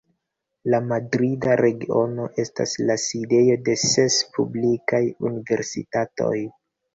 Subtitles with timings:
[0.73, 6.35] La Madrida Regiono estas la sidejo de ses publikaj universitatoj.